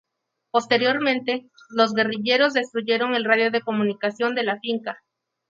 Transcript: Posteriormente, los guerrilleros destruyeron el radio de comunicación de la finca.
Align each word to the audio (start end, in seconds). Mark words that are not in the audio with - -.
Posteriormente, 0.49 1.47
los 1.69 1.93
guerrilleros 1.93 2.53
destruyeron 2.55 3.13
el 3.13 3.23
radio 3.23 3.51
de 3.51 3.61
comunicación 3.61 4.33
de 4.33 4.41
la 4.41 4.59
finca. 4.59 5.03